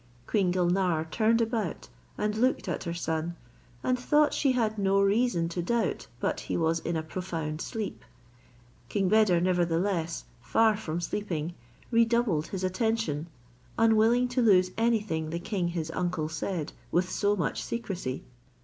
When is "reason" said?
4.99-5.47